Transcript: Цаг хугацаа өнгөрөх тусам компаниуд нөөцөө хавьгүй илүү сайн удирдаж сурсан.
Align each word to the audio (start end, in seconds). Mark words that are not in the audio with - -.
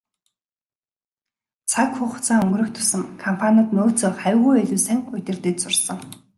Цаг 1.71 1.91
хугацаа 1.97 2.37
өнгөрөх 2.43 2.69
тусам 2.75 3.01
компаниуд 3.23 3.69
нөөцөө 3.75 4.11
хавьгүй 4.21 4.55
илүү 4.63 4.79
сайн 4.87 4.99
удирдаж 5.15 5.55
сурсан. 5.61 5.97